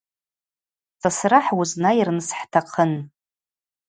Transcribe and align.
Сасра 1.01 1.39
хӏуызнайырныс 1.45 2.29
хӏтахъын. 2.37 2.91